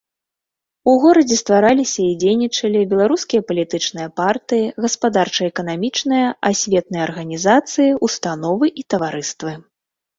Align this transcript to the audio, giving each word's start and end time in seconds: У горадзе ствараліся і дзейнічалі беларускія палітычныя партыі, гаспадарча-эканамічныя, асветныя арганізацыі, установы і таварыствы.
У 0.91 0.93
горадзе 1.03 1.35
ствараліся 1.41 2.01
і 2.05 2.13
дзейнічалі 2.23 2.81
беларускія 2.95 3.41
палітычныя 3.51 4.09
партыі, 4.23 4.65
гаспадарча-эканамічныя, 4.89 6.25
асветныя 6.53 7.03
арганізацыі, 7.09 7.97
установы 8.13 8.65
і 8.83 8.93
таварыствы. 8.95 9.51